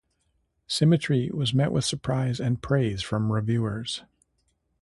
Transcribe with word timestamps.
Symmetry 0.65 1.29
was 1.31 1.53
met 1.53 1.71
with 1.71 1.85
surprise 1.85 2.39
and 2.39 2.63
praise 2.63 3.03
from 3.03 3.31
reviewers. 3.31 4.01